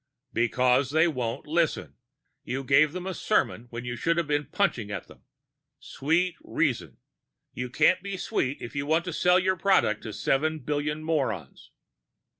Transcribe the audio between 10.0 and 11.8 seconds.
to seven billion morons!"